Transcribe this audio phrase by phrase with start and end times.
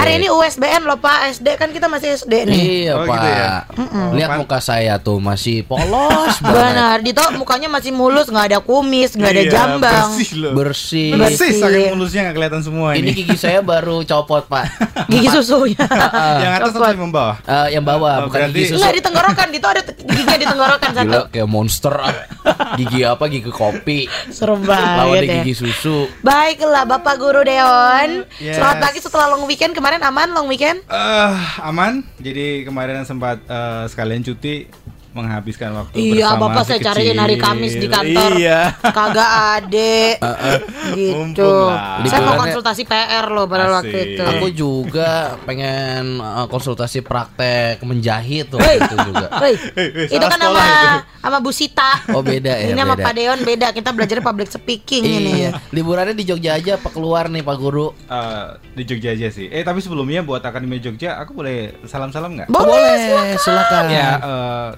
[0.00, 2.56] Hari ini USBN loh Pak, SD kan kita masih SD nih.
[2.88, 3.12] Iya Oh, pak.
[3.12, 3.48] gitu ya?
[4.10, 5.84] Lihat muka saya tuh masih polos
[6.40, 6.56] banget.
[6.72, 10.08] Benar, Dito mukanya masih mulus, nggak ada kumis, nggak ada Iya, jambang.
[10.10, 10.52] Bersih loh.
[10.54, 11.08] Bersih.
[11.12, 11.36] Bersih.
[11.36, 13.10] Bersih, saking mulusnya nggak kelihatan semua Ini ini.
[13.14, 14.64] gigi saya baru copot pak.
[15.12, 15.84] Gigi susunya.
[16.42, 17.36] yang atas atau yang bawah?
[17.42, 18.80] Eh, yang bawah Oh, bukan berarti- gigi susu.
[18.80, 21.04] Enggak di tenggorokan, Dito ada giginya di tenggorokan satu.
[21.04, 21.94] Gila kayak monster.
[22.74, 23.24] Gigi apa?
[23.26, 23.98] Gigi kopi.
[24.30, 25.34] Serem banget ya.
[25.36, 26.08] gigi susu.
[26.20, 28.24] Baiklah Bapak Guru Deon.
[28.38, 28.56] Yes.
[28.56, 30.78] Selamat pagi setelah long weekend kemarin aman long weekend?
[30.86, 31.34] Eh,
[31.66, 32.06] aman.
[32.22, 34.70] Jadi kemarin sempat eh, sekalian cuti
[35.10, 37.34] menghabiskan waktu Iya, bersama Bapak saya cariin hari.
[37.34, 38.30] Kamis di kantor.
[38.38, 38.60] Iya.
[38.78, 39.94] Kagak ada.
[40.98, 41.52] gitu.
[42.06, 43.74] Saya mau konsultasi PR loh pada Asik.
[43.74, 44.22] waktu itu.
[44.22, 45.10] Aku juga
[45.42, 48.78] pengen eh, konsultasi praktek menjahit tuh Hei.
[48.78, 49.26] itu juga.
[49.42, 50.64] Hei, Hei, hei, itu kan sama
[51.20, 51.90] sama Bu Sita.
[52.14, 52.70] Oh beda ya.
[52.70, 52.94] ini sama.
[52.94, 53.66] Pak Deon beda.
[53.74, 55.32] Kita belajar public speaking ini.
[55.46, 57.90] Iya, liburannya di Jogja aja apa keluar nih Pak Guru?
[58.06, 58.46] Eh,
[58.78, 59.50] di Jogja aja sih.
[59.50, 62.48] Eh tapi sebelumnya buat Akademi Jogja, aku boleh salam-salam nggak?
[62.48, 63.84] Boleh, silakan.
[63.90, 64.68] Ya, eh,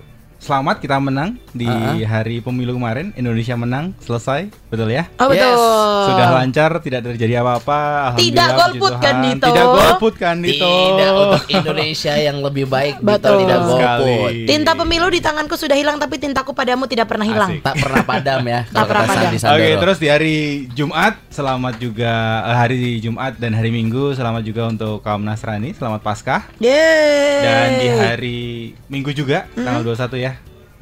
[0.43, 2.03] selamat kita menang di Uh-huh.
[2.03, 3.15] hari pemilu kemarin.
[3.15, 5.07] Indonesia menang, selesai, betul ya?
[5.17, 5.39] Oh betul.
[5.39, 5.63] Yes,
[6.03, 7.79] Sudah lancar, tidak terjadi apa-apa.
[8.11, 9.15] Alhamdulillah, Tidak golput kan.
[9.23, 9.47] Dito?
[9.47, 10.67] Tidak golput kan Dito.
[10.67, 13.37] Tidak untuk Indonesia yang lebih baik Dito Betul.
[13.41, 13.79] tidak golput.
[13.79, 14.19] Sekali.
[14.45, 17.51] Tinta pemilu di tanganku sudah hilang tapi tintaku padamu tidak pernah hilang.
[17.55, 17.63] Asik.
[17.63, 19.31] Tak pernah padam ya Tak kalau pernah padam.
[19.31, 19.79] Oke, Sandoro.
[19.79, 20.37] terus di hari
[20.73, 22.13] Jumat, selamat juga
[22.43, 26.51] eh, hari Jumat dan hari Minggu, selamat juga untuk kaum Nasrani, selamat Paskah.
[26.59, 27.39] Yeay.
[27.39, 28.41] Dan di hari
[28.89, 30.32] Minggu juga, tanggal 21 ya,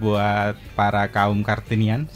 [0.00, 2.08] buat para kaum Kartinian.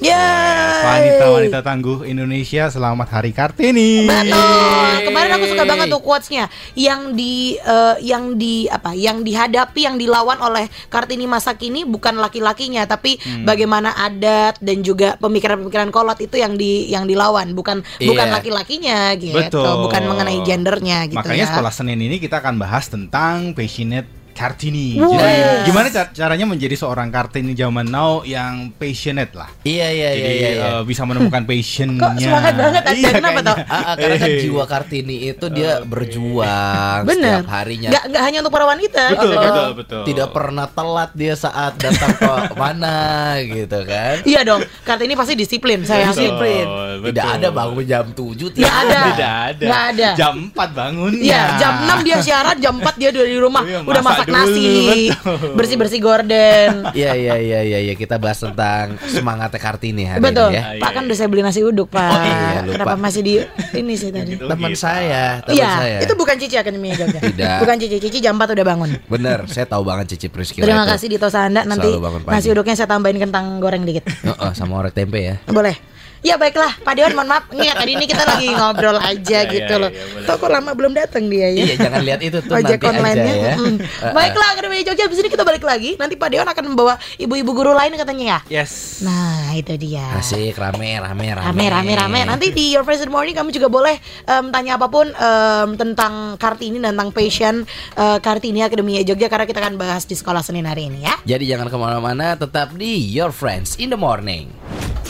[0.85, 4.09] Wanita-wanita tangguh Indonesia, selamat Hari Kartini.
[4.09, 5.05] Betul.
[5.05, 8.97] Kemarin aku suka banget tuh quotesnya yang di eh, yang di apa?
[8.97, 13.45] Yang dihadapi, yang dilawan oleh Kartini masa kini bukan laki-lakinya, tapi Hmm.
[13.45, 18.35] bagaimana adat dan juga pemikiran-pemikiran kolot itu yang di yang dilawan, bukan bukan Iya.
[18.35, 19.89] laki-lakinya gitu, Betul.
[19.89, 21.51] bukan mengenai gendernya gitu Makanya ya.
[21.53, 24.99] sekolah Senin ini kita akan bahas tentang passionate Kartini.
[24.99, 25.15] Wow.
[25.15, 25.63] Jadi Yes.
[25.65, 29.47] gimana ca- caranya menjadi seorang Kartini zaman now yang passionate lah.
[29.63, 30.51] Iya iya Jadi iya iya.
[30.53, 30.69] iya.
[30.73, 32.03] eh, bisa menemukan passionnya.
[32.03, 32.83] Kok semangat banget?
[32.93, 33.43] Iya, Kenapa kayaknya.
[33.45, 33.57] toh?
[33.65, 37.41] Ah, ah, karena kan jiwa Kartini itu dia berjuang Bener.
[37.41, 37.89] setiap harinya.
[37.91, 39.03] Nggak, nggak hanya untuk para wanita.
[39.09, 39.39] Betul, gitu.
[39.41, 40.03] betul, betul.
[40.05, 42.97] Tidak pernah telat dia saat datang ke mana
[43.41, 44.15] gitu kan.
[44.25, 45.83] Iya dong, Kartini pasti disiplin.
[45.83, 46.67] Saya Betul, disiplin.
[46.67, 47.07] betul.
[47.07, 48.99] Tidak ada bangun jam 7 Nggak ada.
[49.05, 49.65] Tidak ada.
[49.65, 50.09] Nggak ada.
[50.15, 51.13] Jam 4 bangun.
[51.15, 54.49] Iya, jam 6 dia siaran, jam 4 dia udah di rumah, Iya, udah masak masak
[54.51, 55.37] nasi, dulu, betul.
[55.55, 56.71] bersih-bersih gorden.
[56.95, 60.53] Iya iya iya iya iya kita bahas tentang semangatnya Kartini hari Betul.
[60.53, 60.65] ini ya.
[60.79, 62.07] Pak kan udah saya beli nasi uduk, Pak.
[62.07, 62.73] Oh, iya, lupa.
[62.79, 63.35] Kenapa masih di
[63.75, 64.37] ini sih tadi?
[64.37, 64.81] Gitu Teman kita.
[64.81, 65.99] saya, teman Iya, saya.
[66.01, 67.19] itu bukan Cici Akademi Jogja.
[67.19, 67.59] Tidak.
[67.61, 68.91] Bukan Cici, Cici jam 4 udah bangun.
[69.07, 71.91] Bener, saya tahu banget Cici Priscila Terima kasih Dito Sanda nanti
[72.27, 74.07] nasi uduknya saya tambahin kentang goreng dikit.
[74.07, 75.37] Heeh, sama orek tempe ya.
[75.47, 75.94] Boleh.
[76.25, 77.53] Ya baiklah, Pak Dewan mohon maaf.
[77.53, 79.91] Nih tadi ini kita lagi ngobrol aja Iya, gitu iya, loh.
[79.93, 80.25] iya.
[80.25, 81.69] Tuh kok lama belum datang dia ya.
[81.69, 83.35] Iya, jangan lihat itu tuh Ojek nanti aja online-nya.
[83.37, 83.55] ya.
[83.61, 83.77] Mm.
[83.77, 84.13] Heeh.
[84.17, 86.01] Baiklah, Akademi Jogja abis ini kita balik lagi.
[86.01, 88.39] Nanti Pak Dewan akan membawa ibu-ibu guru lain katanya ya.
[88.49, 89.05] Yes.
[89.05, 90.17] Nah, itu dia.
[90.17, 91.45] Asik, rame, rame, rame.
[91.45, 92.21] Rame, rame, rame.
[92.25, 95.69] Nanti di Your Friends in the Morning kamu juga boleh em, tanya apa pun em,
[95.77, 100.41] tentang Kartini dan tentang passion eh, Kartini Akademi Jogja karena kita akan bahas di sekolah
[100.41, 101.21] Senin hari ini ya.
[101.29, 104.49] Jadi jangan ke mana-mana, tetap di Your Friends in the Morning.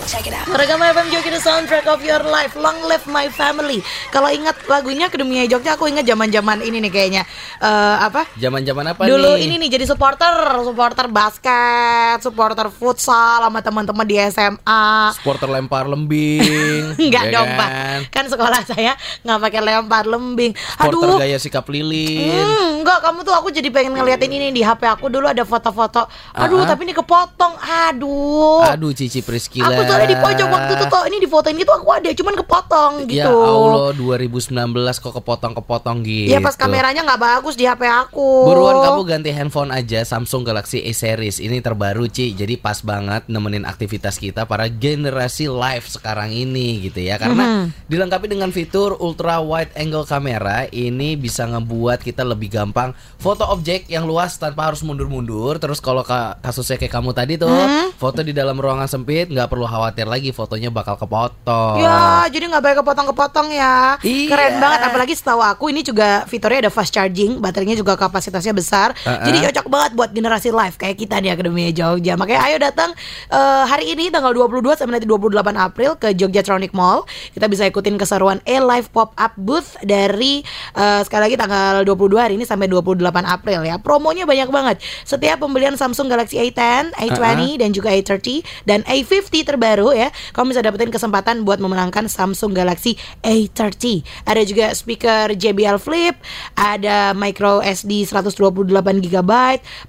[0.05, 3.81] Rekam FM Jogja the soundtrack of your life Long live my family
[4.13, 7.23] Kalau ingat lagunya Akademi Jogja Aku ingat zaman-zaman ini nih kayaknya
[7.57, 8.29] Eh, Apa?
[8.37, 9.49] Zaman-zaman apa Dulu nih?
[9.49, 10.29] ini nih jadi supporter
[10.61, 14.85] Supporter basket Supporter futsal Sama teman-teman di SMA
[15.17, 17.01] Supporter lempar lembing.
[17.01, 17.57] Enggak ya dong kan?
[17.57, 17.71] pak
[18.13, 18.93] Kan sekolah saya
[19.25, 22.45] nggak pakai lempar lembing Supporter Aduh gaya sikap lilin.
[22.45, 26.05] Hmm, enggak, kamu tuh aku jadi pengen ngeliatin ini di HP aku dulu ada foto-foto.
[26.35, 26.69] Aduh, Ah.
[26.69, 27.57] tapi ini kepotong.
[27.89, 28.61] Aduh.
[28.67, 29.65] Aduh Cici Priscila.
[29.67, 32.35] Aku tuh ada di pojok waktu itu tuh ini di fotoin gitu aku ada, cuman
[32.37, 33.19] kepotong gitu.
[33.19, 34.51] Ya Allah 2019
[34.97, 36.29] kok kepotong-kepotong gitu.
[36.29, 38.45] Iya pas kameranya nggak bagus di HP aku.
[38.45, 43.25] Buruan kamu ganti handphone aja Samsung Galaxy A series ini terbaru Ci Jadi pas banget
[43.27, 47.87] nemenin aktivitas kita para generasi live sekarang ini gitu ya Karena Mhm.
[47.87, 53.87] dilengkapi dengan fitur ultra wide angle kamera Ini bisa ngebuat kita lebih gampang foto objek
[53.87, 57.95] yang luas tanpa harus mundur-mundur Terus kalau ka- kasusnya kayak kamu tadi tuh Mhm.
[57.95, 62.63] Foto di dalam ruangan sempit nggak perlu khawatir lagi fotonya bakal kepotong Ya, jadi nggak
[62.63, 63.99] banyak kepotong-kepotong ya.
[64.01, 64.29] Iya.
[64.31, 64.81] Keren banget.
[64.87, 68.95] Apalagi setahu aku ini juga fiturnya ada fast charging, baterainya juga kapasitasnya besar.
[69.03, 69.27] Uh-uh.
[69.27, 72.15] Jadi cocok banget buat generasi live kayak kita di Akademi Jogja.
[72.15, 72.91] Makanya ayo datang
[73.29, 77.03] eh, hari ini tanggal 22 sampai nanti 28 April ke Jogjatronic Mall.
[77.35, 80.47] Kita bisa ikutin keseruan A Live Pop Up Booth dari
[80.79, 83.77] eh, sekali lagi tanggal 22 hari ini sampai 28 April ya.
[83.83, 84.77] Promonya banyak banget.
[85.03, 90.55] Setiap pembelian Samsung Galaxy A10, A20 dan juga A30 dan A50 terbaru baru ya, kamu
[90.55, 92.95] bisa dapetin kesempatan buat memenangkan Samsung Galaxy
[93.27, 94.07] A30.
[94.23, 96.15] Ada juga speaker JBL Flip,
[96.55, 98.71] ada micro SD 128
[99.03, 99.33] GB,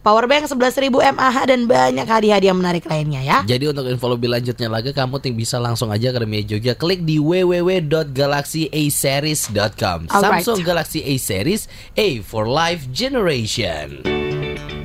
[0.01, 3.45] power bank 11.000 mAh dan banyak hadiah-hadiah menarik lainnya ya.
[3.45, 7.05] Jadi untuk info lebih lanjutnya lagi kamu ting bisa langsung aja ke Remia Jogja klik
[7.05, 10.09] di www.galaxyaseries.com.
[10.09, 14.01] Samsung Galaxy A Series A for Life Generation.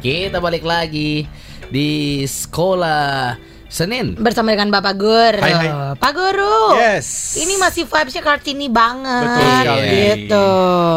[0.05, 1.25] Kita balik lagi
[1.71, 4.19] di sekolah Senin.
[4.19, 5.39] Bersama dengan Bapak Guru.
[5.39, 5.71] Hai, hai.
[5.95, 6.75] Pak Guru.
[6.75, 7.39] Yes.
[7.39, 9.23] Ini masih vibesnya Kartini banget.
[9.25, 9.89] Betul sekali.
[10.27, 10.47] Gitu.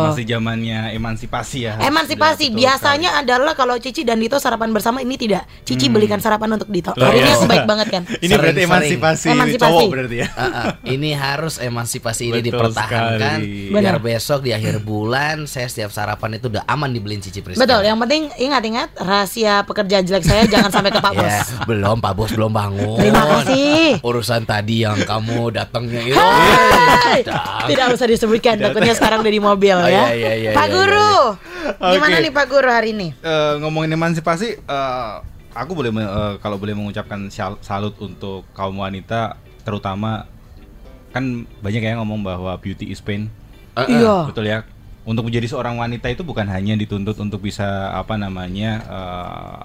[0.03, 1.73] Masih zamannya emansipasi ya.
[1.79, 5.45] Emansipasi Betul biasanya adalah kalau Cici dan Dito sarapan bersama ini tidak.
[5.61, 6.91] Cici belikan sarapan untuk Dito.
[6.93, 7.35] Loh, Hari ini iya.
[7.35, 8.01] aku baik banget kan.
[8.03, 8.21] sekali.
[8.25, 8.71] Ini berarti Sering-sering.
[8.89, 9.69] emansipasi, Emansipasi.
[9.69, 10.27] cowok berarti ya.
[10.33, 10.65] Ah, ah.
[10.83, 13.69] ini harus emansipasi ini Betul dipertahankan sekali.
[13.69, 13.97] biar Benar.
[13.99, 17.61] besok di akhir bulan saya setiap sarapan itu udah aman dibeliin Cici Priska.
[17.61, 21.27] Betul, yang penting ingat-ingat rahasia pekerjaan jelek saya jangan sampai ke Pak Bos.
[21.27, 22.97] Ya, belum Pak Bos belum bangun.
[22.97, 23.99] Terima kasih.
[23.99, 26.15] Urusan tadi yang kamu datangnya itu.
[26.15, 27.67] Datang.
[27.67, 30.09] Tidak usah disebutkan, takutnya sekarang udah di mobil Oh, ya.
[30.09, 31.15] iya, iya, iya, Pak iya, Guru,
[31.79, 31.91] iya.
[31.93, 32.23] gimana Oke.
[32.23, 33.07] nih Pak Guru hari ini?
[33.19, 35.13] Eh, ngomongin emansipasi, eh,
[35.53, 37.27] aku boleh eh, kalau boleh mengucapkan
[37.59, 40.25] salut untuk kaum wanita, terutama
[41.11, 41.23] kan
[41.61, 43.29] banyak yang ngomong bahwa beauty is pain,
[43.73, 44.01] Eh, eh.
[44.01, 44.29] Iya.
[44.29, 44.63] betul ya.
[45.03, 49.57] Untuk menjadi seorang wanita itu bukan hanya dituntut untuk bisa apa namanya eh,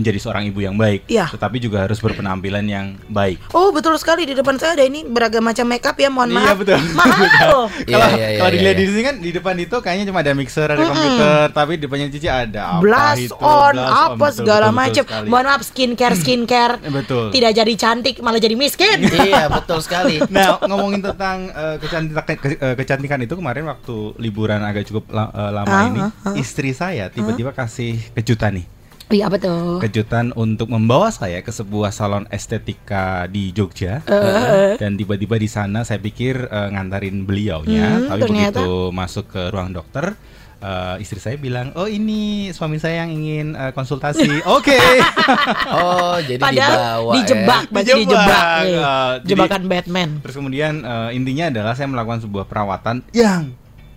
[0.00, 1.28] menjadi seorang ibu yang baik, Iya.
[1.28, 3.36] tetapi juga harus berpenampilan yang baik.
[3.52, 6.56] Oh betul sekali di depan saya ada ini beragam macam makeup ya mohon Iya, maaf.
[6.56, 6.78] betul.
[6.90, 7.60] Mahal.
[7.82, 8.80] Iya, Kalau iya, iya, kalau iya, dilihat iya.
[8.80, 12.06] di sini kan di depan itu kayaknya cuma ada mixer, ada komputer, tapi di depannya
[12.08, 15.02] Cici ada apa Blush itu, on apa betul, segala macam.
[15.26, 16.74] Mohon maaf skincare skincare.
[17.00, 17.28] Betul.
[17.30, 18.98] Tidak jadi cantik malah jadi miskin.
[19.20, 20.16] Iya, betul sekali.
[20.26, 25.28] Nah, ngomongin tentang eh, kecantikan ke- eh, kecantikan itu kemarin waktu liburan agak cukup la-
[25.28, 26.34] eh, lama Ah, ini, ah, ah.
[26.34, 28.66] istri saya tiba-tiba kasih kejutan nih.
[29.10, 29.78] Iya betul.
[29.80, 34.06] Kejutan untuk membawa saya ke sebuah salon estetika di Jogja.
[34.06, 38.62] Eh, Dan tiba-tiba di sana saya pikir eh, ngantarin beliaunya, Hmm, tapi ternyata.
[38.62, 40.14] begitu masuk ke ruang dokter
[40.60, 42.20] eh, istri saya bilang, "Oh, ini
[42.50, 44.78] suami saya yang ingin eh, konsultasi." Oke.
[45.72, 47.72] Oh, jadi Padahal dibawa dijebak, ya.
[47.72, 47.98] dijebak.
[47.98, 50.08] Dijebak, jadi- Jebakan Batman.
[50.20, 53.54] Terus kemudian eh, intinya adalah saya melakukan sebuah perawatan yang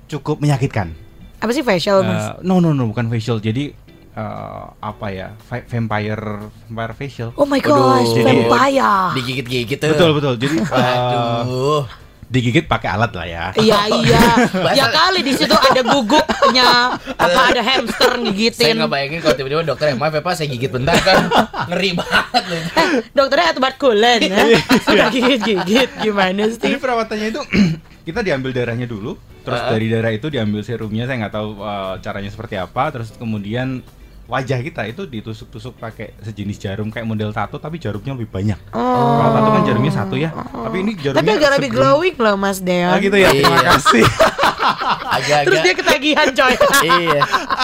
[0.07, 0.93] cukup menyakitkan.
[1.37, 2.23] Apa sih facial mas?
[2.31, 3.37] Eh, no no no bukan facial.
[3.37, 3.75] Jadi
[4.13, 5.33] eh, apa ya?
[5.41, 6.25] va- vampire
[6.63, 7.29] vampire facial.
[7.33, 8.93] Oh my Jadi- vampire.
[9.15, 9.89] Digigit-gigit tuh.
[9.89, 10.33] Betul betul.
[10.37, 10.97] Jadi eh,
[11.41, 11.83] Aduh.
[12.25, 13.45] digigit pakai alat lah ya.
[13.53, 14.21] Iya iya.
[14.79, 18.73] Ya kali di situ ada guguknya, apa ada hamster Saya ngigitin.
[18.75, 21.29] nggak bayangin kalau tiba-tiba dokter yang maaf ya Pak saya gigit bentar kan
[21.69, 22.61] ngeri banget loh.
[22.73, 24.45] Eh, dokternya atubat kulen ya.
[24.79, 26.73] Sudah gigit-gigit gimana Jadi sih?
[26.75, 27.41] perawatannya itu
[28.07, 29.69] kita diambil darahnya dulu, terus Ah.
[29.69, 31.05] dari darah itu diambil serumnya.
[31.05, 32.83] Saya nggak tahu eh, caranya seperti apa.
[32.89, 33.85] Terus kemudian
[34.23, 38.59] wajah kita itu ditusuk-tusuk pakai sejenis jarum kayak model tato tapi jarumnya lebih banyak.
[38.69, 42.59] Kalau tato kan jarumnya satu ya, tapi ini jarumnya Tapi agak lebih glowing loh Mas
[42.59, 42.89] Deon.
[42.89, 43.29] Ah, gitu ya.
[43.29, 43.67] Terima Iya.
[43.73, 44.05] kasih.
[45.13, 45.45] Agak-agak.
[45.45, 46.53] Terus dia ketagihan coy.
[46.87, 47.21] iya.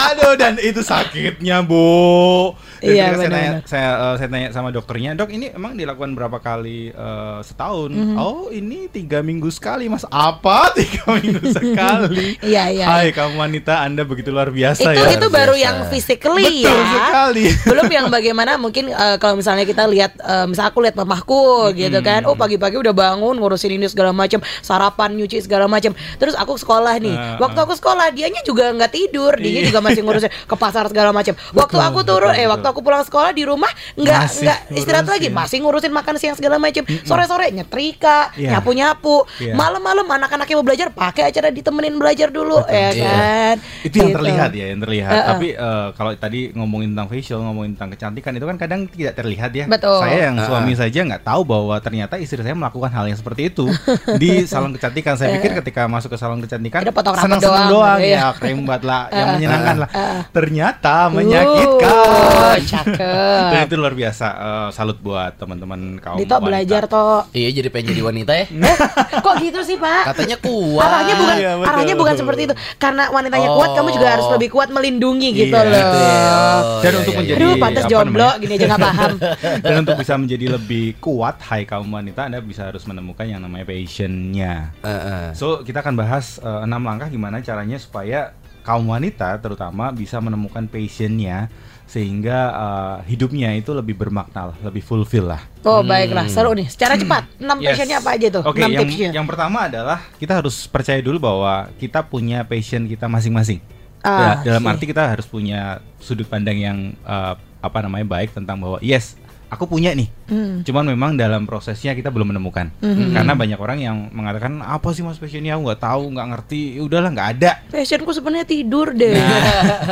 [0.10, 2.54] Aduh dan itu sakitnya bu.
[2.80, 6.12] Dan Iya, ketika saya, tanya, saya eh, saya tanya sama dokternya, dok ini emang dilakukan
[6.14, 7.92] berapa kali eh, setahun?
[7.92, 8.16] Mhm.
[8.16, 10.04] Oh ini tiga minggu sekali mas.
[10.06, 12.40] Apa tiga minggu sekali?
[12.40, 15.12] Iya, iya, Hai kamu wanita anda begitu luar biasa itu ya.
[15.14, 15.66] itu baru biasa.
[15.66, 17.02] yang physically Betul ya.
[17.04, 17.44] sekali.
[17.72, 21.44] Belum yang bagaimana mungkin eh, kalau misalnya kita lihat eh, misal aku lihat mamahku
[21.74, 22.24] gitu kan.
[22.24, 25.92] Oh pagi-pagi udah bangun ngurusin ini segala macam, sarapan, nyuci segala macam.
[26.16, 27.12] Terus aku sekolah nih.
[27.12, 29.70] Ah, Waktu aku sekolah dianya juga nggak tidur, dia Iya.
[29.70, 31.34] juga masih ngurusin ke pasar segala macam.
[31.52, 32.52] Waktu Betul, aku turun betul, eh betul.
[32.52, 36.56] waktu aku pulang sekolah di rumah nggak nggak istirahat lagi, masih ngurusin makan siang segala
[36.56, 36.82] macam.
[37.04, 38.58] Sore-sore nyetrika, Iya.
[38.58, 39.26] nyapu-nyapu.
[39.38, 39.54] Iya.
[39.54, 43.04] Malam-malam anak-anaknya mau belajar pakai acara ditemenin belajar dulu ya Iya.
[43.04, 43.56] kan.
[43.82, 44.18] itu yang Gitu.
[44.18, 45.28] terlihat ya yang terlihat Uh-uh.
[45.30, 49.52] tapi eh, kalau tadi ngomongin tentang facial ngomongin tentang kecantikan itu kan kadang tidak terlihat
[49.52, 50.00] ya Betul.
[50.00, 50.48] saya yang Uh-uh.
[50.48, 53.66] suami saja nggak tahu bahwa ternyata istri saya melakukan hal yang seperti itu
[54.22, 56.82] di salon kecantikan saya pikir ketika masuk ke salon kecantikan
[57.16, 58.20] senang-senang doang, doang, gitu ya.
[58.22, 59.90] ya krim buat lah yang menyenangkan lah
[60.30, 63.42] ternyata Uh, menyakitkan cakep.
[63.50, 66.46] dan itu luar biasa Eh, salut buat teman-teman kaum Dito wanita.
[66.46, 67.22] belajar toh.
[67.32, 68.46] Iya jadi pengen jadi wanita ya.
[68.48, 68.78] Eh,
[69.20, 70.04] kok gitu sih Pak?
[70.08, 70.86] Katanya kuat.
[70.86, 71.68] Arahnya bukan Iya, betul.
[71.68, 72.56] arahnya bukan seperti itu.
[72.76, 73.56] Karena wanitanya Oh.
[73.56, 75.92] kuat, kamu juga harus lebih kuat melindungi gitu Iya, loh.
[76.30, 76.80] Betul.
[76.80, 79.14] Dan Iya, untuk iya, menjadi Aduh, pantas jomblo, gini aja nggak paham.
[79.66, 83.66] Dan untuk bisa menjadi lebih kuat, hai kaum wanita, Anda bisa harus menemukan yang namanya
[83.66, 84.54] passionnya.
[84.80, 85.26] Eh, eh.
[85.34, 90.66] So kita akan bahas eh, enam langkah gimana caranya supaya kaum wanita terutama bisa menemukan
[90.66, 91.48] passionnya
[91.86, 95.42] sehingga eh, hidupnya itu lebih bermakna, lebih fulfill lah.
[95.62, 96.70] Oh, baiklah, seru nih.
[96.70, 97.74] Secara cepat, enam Yes.
[97.74, 98.44] passionnya apa aja tuh?
[98.46, 99.10] Oke, Enam yang, tipsnya.
[99.12, 103.58] yang pertama adalah kita harus percaya dulu bahwa kita punya passion kita masing-masing.
[104.00, 104.72] Ah, Ya, dalam oke.
[104.76, 109.66] arti kita harus punya sudut pandang yang eh, apa namanya baik tentang bahwa yes aku
[109.66, 110.08] punya nih.
[110.30, 110.62] Hmm.
[110.62, 112.70] Cuman memang dalam prosesnya kita belum menemukan.
[112.80, 113.18] Hmm.
[113.18, 116.62] Karena banyak orang yang mengatakan apa sih Mas passionnya aku nggak tahu, nggak ngerti.
[116.78, 117.52] Ya Udahlah nggak ada.
[117.74, 119.18] Passionku sebenarnya tidur deh.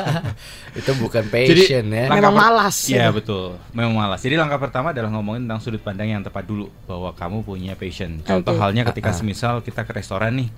[0.79, 2.05] Itu bukan passion ya.
[2.13, 2.77] Memang per- malas.
[2.85, 4.21] Iya betul, memang malas.
[4.21, 8.21] Jadi langkah pertama adalah ngomongin tentang sudut pandang yang tepat dulu bahwa kamu punya passion.
[8.21, 8.61] Contoh Oke.
[8.61, 9.17] halnya ketika ah.
[9.17, 10.49] semisal kita ke restoran nih,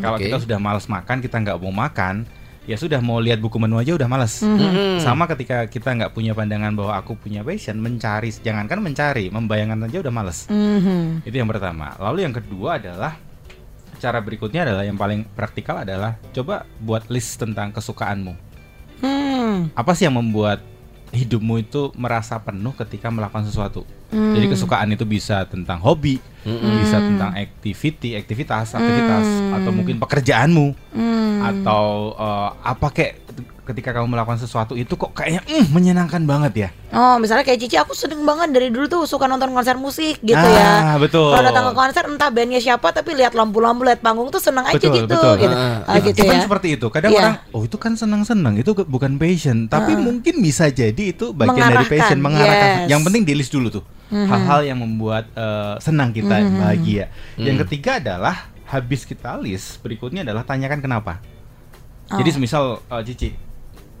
[0.00, 0.32] kalau Oke.
[0.32, 2.24] kita sudah malas makan, kita nggak mau makan,
[2.66, 4.42] ya sudah mau lihat buku menu aja udah malas.
[4.42, 4.98] Mhm.
[5.00, 10.02] Sama ketika kita nggak punya pandangan bahwa aku punya passion, mencari, jangankan mencari, membayangkan aja
[10.02, 10.50] udah males.
[10.50, 11.22] Mhm.
[11.22, 11.94] Itu yang pertama.
[11.96, 13.14] Lalu yang kedua adalah
[13.96, 18.36] cara berikutnya adalah yang paling praktikal adalah coba buat list tentang kesukaanmu
[19.00, 19.72] Hmm.
[19.72, 20.60] apa sih yang membuat
[21.16, 23.88] hidupmu itu merasa penuh ketika melakukan sesuatu.
[24.12, 24.36] Hmm.
[24.36, 26.20] Jadi kesukaan itu bisa tentang hobi,
[26.84, 31.40] bisa tentang activity, aktivitas, aktivitas, atau mungkin pekerjaanmu, Hmm.
[31.42, 33.14] atau eh, apa kayak
[33.66, 36.68] ketika kamu melakukan sesuatu itu kok kayaknya mm, menyenangkan banget ya.
[36.94, 40.38] Oh, misalnya kayak Cici, aku seneng banget dari dulu tuh suka nonton konser musik gitu
[40.38, 41.02] Ah, ya.
[41.02, 41.28] betul.
[41.28, 44.78] Kalau datang ke konser entah bandnya siapa tapi lihat lampu-lampu, lihat panggung tuh seneng aja
[44.78, 45.34] gitu, betul.
[45.36, 45.50] gitu.
[45.52, 46.42] Ah, Ah, gitu Even ya.
[46.46, 46.86] seperti itu.
[46.88, 47.20] Kadang Iya.
[47.20, 51.82] orang, oh itu kan senang-senang, itu bukan passion, tapi mungkin bisa jadi itu bagian dari
[51.82, 52.68] Mengarahkan, passion, mengarahkan.
[52.86, 52.88] yes.
[52.88, 57.10] Yang penting di list dulu tuh hal-hal yang membuat eh, senang kita, bahagia.
[57.34, 61.18] Yang ketiga adalah habis kita list, berikutnya adalah tanyakan kenapa.
[62.06, 63.34] Jadi semisal eh, Cici,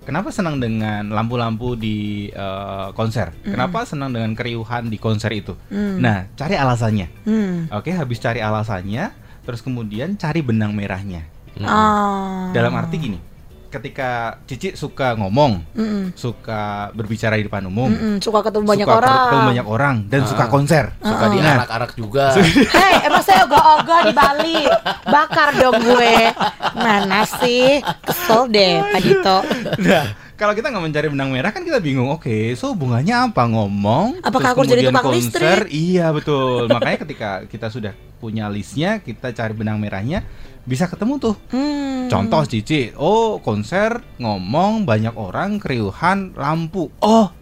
[0.06, 3.34] kenapa senang dengan lampu-lampu di eh, konser?
[3.42, 5.58] Kenapa senang dengan keriuhan di konser itu?
[5.74, 7.08] Nah, cari alasannya.
[7.26, 7.66] Hmm.
[7.74, 9.10] Oke, habis cari alasannya,
[9.42, 11.26] terus kemudian cari benang merahnya.
[11.60, 12.52] Ah.
[12.54, 13.18] Dalam arti gini,
[13.76, 14.10] ketika
[14.44, 16.04] Cici suka ngomong, Mm-mm.
[16.12, 19.18] suka berbicara di depan umum, Mm-mm, suka ketemu banyak suka orang.
[19.20, 22.24] ketemu banyak orang dan suka konser, Suka Nah, diarak-arak juga.
[22.76, 24.60] Hei, emang saya ogah-ogah di Bali.
[25.04, 26.16] Bakar dong gue.
[26.74, 27.78] Mana sih?
[28.02, 29.36] Kesel deh, Pak Dito.
[29.80, 30.04] Nah,
[30.36, 32.12] kalau kita nggak mencari benang merah kan kita bingung.
[32.12, 34.20] Oke, so hubungannya apa ngomong?
[34.20, 35.16] Apakah aku jadi kemudian tukang konser?
[35.16, 35.72] listrik?
[35.72, 36.68] Iya betul.
[36.76, 40.20] Makanya ketika kita sudah punya listnya, kita cari benang merahnya,
[40.68, 41.36] bisa ketemu tuh.
[41.48, 42.12] Hmm.
[42.12, 46.92] Contoh Cici, oh konser ngomong banyak orang, keriuhan, lampu.
[47.02, 47.32] Oh,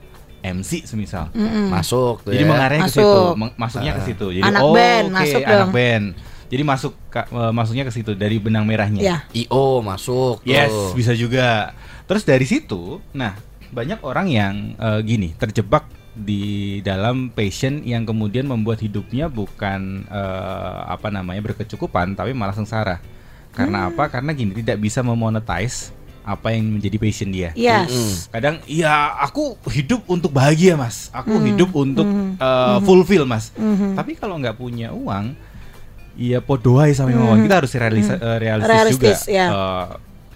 [0.45, 1.33] MC semisal.
[1.33, 1.73] Mm-mm.
[1.73, 2.49] Masuk tuh Jadi ya.
[2.49, 3.01] mengarahnya ke Masuk.
[3.01, 3.23] situ,
[3.57, 4.27] masuknya ke situ.
[4.39, 5.73] Jadi Anak oh, band, oke, masuk anak dong.
[5.73, 6.07] band.
[6.55, 9.03] Jadi masuk ka- eh, masuknya ke situ dari benang merahnya.
[9.03, 9.19] Ya.
[9.35, 10.47] IO masuk tuh.
[10.47, 11.75] Yes, bisa juga.
[12.07, 13.35] Terus dari situ, nah
[13.69, 15.83] banyak orang yang eh, gini terjebak
[16.15, 23.03] di dalam passion yang kemudian membuat hidupnya bukan eh, apa namanya berkecukupan, tapi malah sengsara.
[23.51, 24.07] Karena apa?
[24.07, 25.91] Karena gini tidak bisa memonetize
[26.23, 27.51] apa yang menjadi passion dia.
[27.53, 28.27] Yes.
[28.29, 31.47] Kadang ya aku hidup untuk bahagia mas, aku Hmm.
[31.51, 33.51] hidup untuk eh, fulfill mas.
[33.95, 35.35] Tapi kalau nggak punya uang,
[36.17, 37.43] ya podoai sama uang.
[37.43, 38.71] Kita harus realis eh, realistis, Hmm.
[38.71, 39.33] Realistis, juga.
[39.33, 39.47] ya.
[39.47, 39.87] Eh,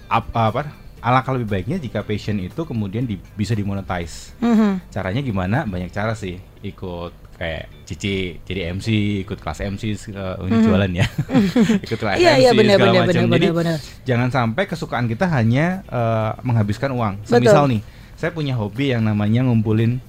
[0.09, 0.61] apa, apa?
[0.99, 4.35] Alangkah lebih baiknya jika passion itu kemudian di- bisa dimonetize.
[4.39, 4.83] Mhm.
[4.89, 5.63] Caranya gimana?
[5.63, 6.37] Banyak cara sih.
[6.61, 8.89] Ikut kayak Cici jadi MC,
[9.23, 11.07] ikut kelas MC, eh, ini jualan ya.
[11.87, 12.25] ikut kelas Hmm.
[12.25, 13.23] Iya, MC iya, benar, segala benar, macam.
[13.23, 13.79] benar, Jadi benar, benar.
[14.05, 17.23] jangan sampai kesukaan kita hanya eh, menghabiskan uang.
[17.23, 17.31] Betul.
[17.39, 17.81] Semisal nih,
[18.15, 20.03] saya punya hobi yang namanya ngumpulin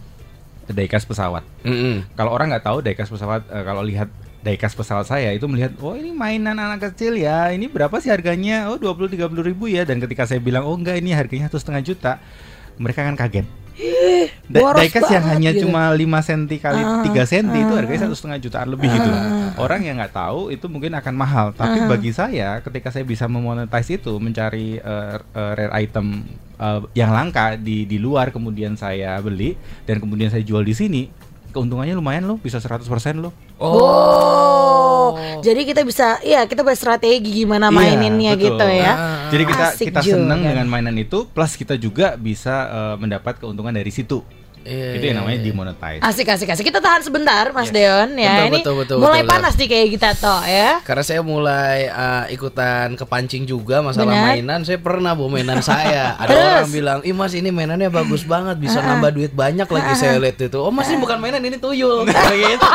[0.68, 1.42] diecast pesawat.
[1.62, 2.06] Mm-mm.
[2.14, 5.96] Kalau orang nggak tahu diecast pesawat, eh, kalau lihat diecast pesawat saya itu melihat, oh
[5.96, 8.72] ini mainan anak kecil ya, ini berapa sih harganya?
[8.72, 9.84] Oh 20-30 ribu ya.
[9.84, 12.12] Dan ketika saya bilang, oh enggak ini harganya satu setengah juta,
[12.80, 13.48] mereka kan kaget.
[14.50, 15.68] Da- diecast yang hanya gitu.
[15.68, 19.12] cuma 5 cm kali Ah, 3 cm itu harganya satu setengah jutaan lebih gitu.
[19.56, 23.96] Orang yang nggak tahu itu mungkin akan mahal, tapi bagi saya ketika saya bisa memonetize
[23.96, 26.28] itu, mencari eh, eh, rare item
[26.60, 29.56] eh, yang langka di di luar kemudian saya beli
[29.88, 31.02] dan kemudian saya jual di sini,
[31.50, 32.86] keuntungannya lumayan loh, bisa 100%
[33.18, 33.34] loh.
[33.60, 35.18] Oh.
[35.40, 38.46] Jadi kita bisa ya kita berstrategi gimana Iya, maininnya betul.
[38.56, 38.94] gitu ya.
[39.30, 40.14] Jadi kita Asik kita juga.
[40.20, 44.22] senang dengan mainan itu plus kita juga bisa eh, mendapat keuntungan dari situ.
[44.68, 45.46] Iya, itu yang iya, namanya iya.
[45.48, 46.02] demonetize.
[46.04, 46.66] Asik asik asik.
[46.68, 47.76] Kita tahan sebentar Mas Yes.
[47.80, 48.36] Deon ya.
[48.36, 50.70] Betul, Ini betul, betul, mulai betul, panas nih kayak kita toh ya.
[50.84, 54.26] Karena saya mulai uh, ikutan kepancing juga masalah Benar.
[54.36, 54.60] mainan.
[54.68, 56.14] Saya pernah bawa mainan saya.
[56.22, 56.44] Ada Terus?
[56.44, 60.38] orang bilang, "Ih Mas, ini mainannya bagus banget, bisa nambah duit banyak lagi." Saya lihat
[60.38, 60.60] itu.
[60.60, 62.04] Oh, Mas, ini bukan mainan, ini tuyul.
[62.12, 62.68] Kayak gitu.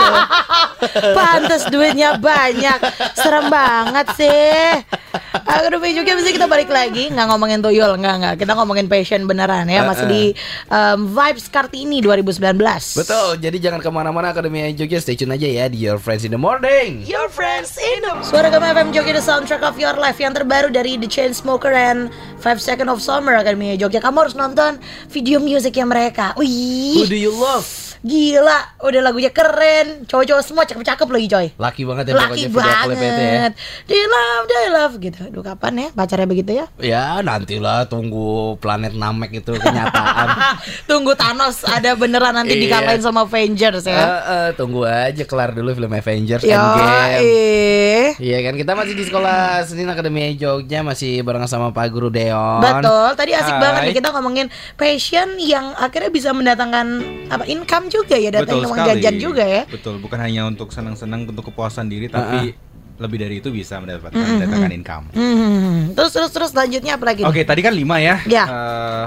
[1.13, 2.79] Pantes duitnya banyak.
[3.13, 5.04] Serem banget sih.
[5.45, 9.71] Aduh juga bisa kita balik lagi nggak ngomongin tuyul nggak nggak kita ngomongin passion beneran
[9.71, 10.23] ya masih di
[10.69, 12.59] um, vibes Kartini 2019.
[12.99, 13.29] Betul.
[13.39, 14.99] Jadi jangan ke mana-mana Akademi Jogja.
[14.99, 17.07] Stay tune aja ya di Your Friends in the Morning.
[17.07, 20.69] Your friends in the Suara Gama FM Jogja The Soundtrack of Your Life Yang terbaru
[20.73, 24.81] dari The Chainsmoker and 5 Second of Summer Akademi Jogja Kamu harus nonton
[25.13, 27.94] video musiknya mereka Who Wih do you love?
[28.05, 30.05] Gila, udah lagunya keren.
[30.05, 31.47] Cowok-cowok semua cakep-cakep lagi coy.
[31.57, 32.51] Laki banget ya Laki ya.
[32.51, 33.53] banget.
[33.87, 35.19] Di love, di love gitu.
[35.25, 36.67] Aduh kapan ya pacarnya begitu ya?
[36.77, 40.29] Ya nantilah tunggu planet Namek itu kenyataan.
[40.85, 42.63] Tunggu Thanos ada beneran nanti Iya.
[42.63, 43.97] dikalahin sama Avengers ya.
[44.21, 47.19] eh, tunggu aja kelar dulu film Avengers Yo, Endgame.
[47.19, 48.07] eh.
[48.17, 52.61] Iya kan kita masih di sekolah Senin Akademi Jogja masih bareng sama Pak Guru Deon.
[52.61, 53.61] Betul, tadi asik Hai.
[53.61, 56.87] banget nih kita ngomongin passion yang akhirnya bisa mendatangkan
[57.29, 59.63] apa income juga ya, datangin uang jajan juga ya.
[59.71, 62.59] Betul, bukan hanya untuk senang-senang untuk kepuasan diri tapi
[62.95, 65.05] lebih dari itu bisa mendapatkan mendatangkan income.
[65.15, 67.23] Hmm, terus terus terus selanjutnya apa lagi?
[67.27, 68.23] Oke, tadi kan lima ya.
[68.27, 68.45] Ya.
[68.47, 69.07] Eh,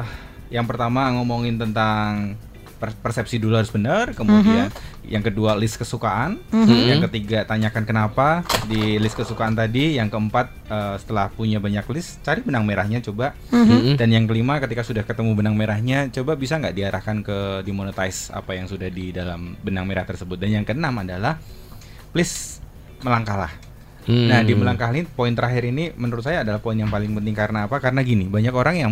[0.59, 2.35] yang pertama ngomongin tentang
[2.77, 5.09] persepsi dulu harus benar, kemudian Mhm.
[5.09, 6.37] yang kedua list kesukaan,
[6.87, 12.21] yang ketiga tanyakan kenapa di list kesukaan tadi, yang keempat eh, setelah punya banyak list
[12.21, 13.95] cari benang merahnya coba, Mhm.
[13.97, 18.53] dan yang kelima ketika sudah ketemu benang merahnya coba bisa nggak diarahkan ke dimonetize apa
[18.53, 21.39] yang sudah di dalam benang merah tersebut, dan yang keenam adalah
[22.13, 22.59] please
[23.01, 23.51] melangkahlah.
[24.07, 24.31] Hmm.
[24.31, 27.67] Nah, di melangkah ini poin terakhir ini menurut saya adalah poin yang paling penting karena
[27.67, 27.83] apa?
[27.83, 28.91] Karena gini, banyak orang yang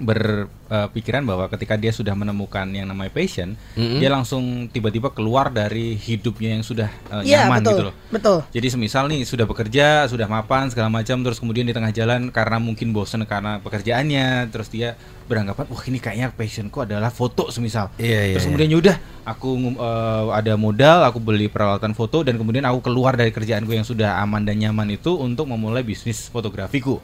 [0.00, 4.00] berpikiran bahwa ketika dia sudah menemukan yang namanya passion, Mm-mm.
[4.00, 6.88] dia langsung tiba-tiba keluar dari hidupnya yang sudah
[7.20, 7.70] eh, Iya, nyaman betul.
[7.70, 7.94] gitu loh.
[8.08, 8.38] Betul.
[8.48, 12.56] Jadi semisal nih sudah bekerja, sudah mapan segala macam terus kemudian di tengah jalan karena
[12.56, 14.96] mungkin bosan karena pekerjaannya, terus dia
[15.28, 17.92] beranggapan wah ini kayaknya passionku adalah foto semisal.
[18.00, 18.50] Iya, iya, terus iya.
[18.50, 18.96] kemudian yaudah
[19.28, 23.84] aku eh, ada modal, aku beli peralatan foto dan kemudian aku keluar dari kerjaanku yang
[23.84, 26.98] sudah aman dan nyaman itu untuk memulai bisnis fotografiku.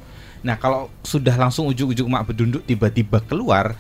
[0.47, 3.75] Nah, kalau sudah langsung ujuk-ujuk mak bedunduk tiba-tiba keluar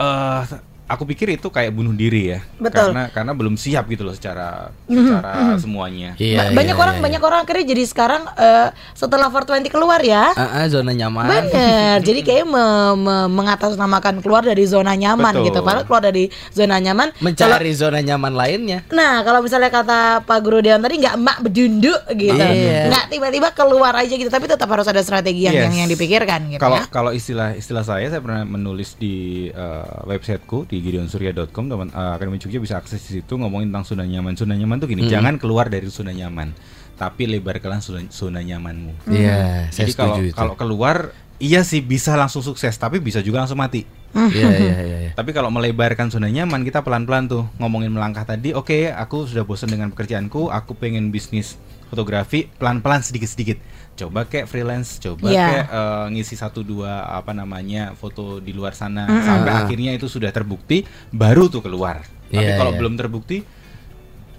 [0.00, 0.42] eh
[0.88, 2.40] aku pikir itu kayak bunuh diri ya.
[2.56, 2.90] Betul.
[2.90, 6.16] Karena karena belum siap gitu loh secara secara semuanya.
[6.16, 10.00] Iya, Ba- banyak iya, orang iya, banyak orang akhirnya jadi sekarang eh, setelah 420 keluar
[10.00, 10.32] ya.
[10.32, 11.28] Ah, ah, zona nyaman.
[11.28, 15.46] Bener, jadi kayak me- me- mengatasnamakan keluar dari zona nyaman Betul.
[15.52, 15.60] gitu.
[15.60, 17.12] Padahal keluar dari zona nyaman.
[17.20, 18.80] Mencari zona nyaman lainnya.
[18.88, 22.88] Nah, kalau misalnya kata Pak Guru Deon tadi nggak emak bedunduk gitu, Iya.
[22.88, 25.64] nggak tiba-tiba keluar aja gitu, tapi tetap harus ada strategi yang Yes.
[25.68, 26.84] yang, yang dipikirkan gitu Kalau ya.
[26.88, 32.38] kalau istilah istilah saya saya pernah menulis di eh, websiteku di gideonsurya.com teman eh, Akademi
[32.40, 34.34] Jogja bisa akses di situ ngomongin tentang zona nyaman.
[34.34, 36.54] Zona nyaman tuh gini, jangan keluar dari zona nyaman,
[36.96, 39.10] tapi lebarkanlah zona, zona nyamanmu.
[39.10, 40.34] Iya, saya Jadi kalau itu.
[40.34, 43.86] kalau keluar iya sih bisa langsung sukses, tapi bisa juga langsung mati.
[44.16, 45.12] Iya, iya, iya, iya.
[45.12, 48.56] Tapi kalau melebarkan zona nyaman kita pelan-pelan tuh ngomongin melangkah tadi.
[48.56, 51.60] Oke, aku sudah bosan dengan pekerjaanku, aku pengen bisnis
[51.92, 53.60] fotografi pelan-pelan sedikit-sedikit.
[53.98, 55.46] Coba kayak freelance, coba Iya.
[55.50, 60.30] kayak eh, ngisi satu dua apa namanya foto di luar sana sampai akhirnya itu sudah
[60.30, 62.06] terbukti baru tuh keluar.
[62.30, 62.78] Tapi Iya, kalau iya.
[62.78, 63.42] belum terbukti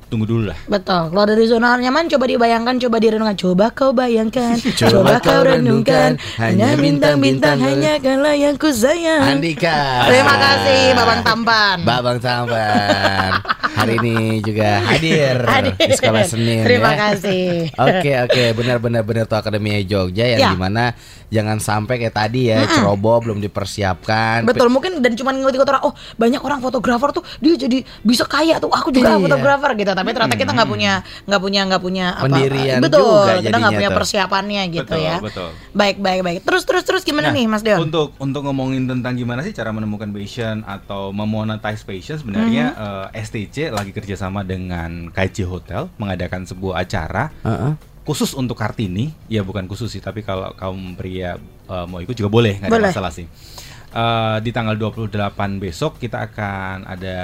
[0.10, 0.58] tunggu dulu lah.
[0.66, 5.42] Betul, keluar dari zona nyaman coba dibayangkan, coba direnungkan, coba kau bayangkan, Coba coba, kau
[5.46, 9.38] renungkan, hanya bintang-bintang hanya kalah yang ku sayang.
[9.38, 10.08] Andika.
[10.10, 11.78] Terima kasih Babang Tampan.
[11.86, 13.32] Babang Tampan.
[13.80, 15.74] Hari ini juga hadir, Hadir.
[15.80, 16.62] di sekolah Senin.
[16.62, 16.98] Terima ya.
[17.08, 17.48] kasih.
[17.74, 20.50] Oke oke benar-benar benar tuh Akademi Jogja yang Ya.
[20.50, 20.92] di mana
[21.28, 24.44] jangan sampai kayak tadi ya ceroboh belum dipersiapkan.
[24.44, 28.58] Betul mungkin dan cuma ngikut-ikut orang oh banyak orang fotografer tuh dia jadi bisa kaya
[28.58, 29.22] tuh aku juga Iya.
[29.22, 33.14] fotografer gitu tapi ternyata kita nggak punya nggak punya nggak punya apa Pendirian betul juga
[33.14, 33.98] kita nggak jadinya punya tuh.
[33.98, 35.50] persiapannya gitu Betul, ya betul.
[35.72, 39.14] baik baik baik terus terus terus gimana Nah, nih Mas Deon Untuk untuk ngomongin tentang
[39.14, 42.82] gimana sih cara menemukan passion atau memonetize passion sebenarnya Mhm.
[43.14, 47.74] eh, STC lagi kerjasama dengan KJ Hotel mengadakan sebuah acara Heeh.
[48.04, 49.14] khusus untuk Kartini.
[49.28, 51.38] Ya bukan khusus sih, tapi kalau kaum pria
[51.70, 52.90] eh, mau ikut juga boleh, nggak ada Boleh.
[52.90, 53.30] masalah sih.
[53.90, 57.18] Eh, di tanggal 28 besok kita akan ada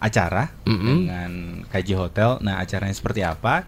[0.00, 0.84] acara Mm-mm.
[1.04, 1.30] dengan
[1.68, 2.40] KJ Hotel.
[2.40, 3.60] Nah, acaranya seperti apa?